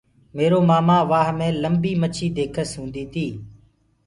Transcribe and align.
ميرو 0.35 0.59
مآمآ 0.69 0.97
وآه 1.09 1.29
مي 1.39 1.49
لمبي 1.63 1.93
مڇي 2.01 2.27
ديکس 2.37 2.69
هوندي 2.77 3.03
تي۔ 3.13 3.27